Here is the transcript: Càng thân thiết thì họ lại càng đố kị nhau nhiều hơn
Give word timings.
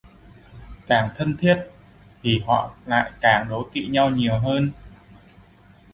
Càng 0.87 1.09
thân 1.17 1.37
thiết 1.37 1.57
thì 2.21 2.41
họ 2.47 2.75
lại 2.85 3.11
càng 3.21 3.47
đố 3.49 3.69
kị 3.73 3.87
nhau 3.87 4.09
nhiều 4.09 4.39
hơn 4.39 4.71